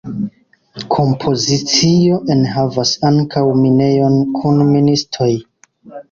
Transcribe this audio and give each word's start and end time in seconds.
Kompozicio 0.93 2.15
enhavas 2.35 2.93
ankaŭ 3.09 3.43
minejon 3.65 4.17
kun 4.39 4.63
ministoj. 4.71 5.29